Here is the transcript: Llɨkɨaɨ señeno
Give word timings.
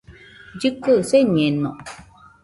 Llɨkɨaɨ 0.55 0.99
señeno 1.09 1.71